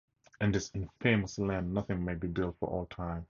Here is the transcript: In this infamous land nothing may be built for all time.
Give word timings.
In 0.41 0.51
this 0.51 0.71
infamous 0.73 1.37
land 1.37 1.75
nothing 1.75 2.03
may 2.03 2.15
be 2.15 2.27
built 2.27 2.57
for 2.59 2.67
all 2.69 2.87
time. 2.87 3.19